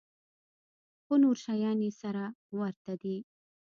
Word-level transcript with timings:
خو 1.03 1.13
نور 1.23 1.37
شيان 1.45 1.79
يې 1.85 1.91
سره 2.01 2.23
ورته 2.59 2.91
دي. 3.01 3.15